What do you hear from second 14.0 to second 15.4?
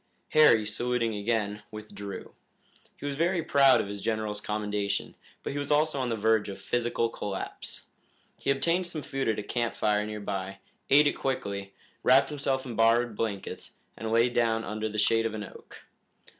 lay down under the shade of